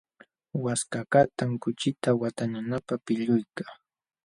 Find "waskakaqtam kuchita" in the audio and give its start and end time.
0.63-2.09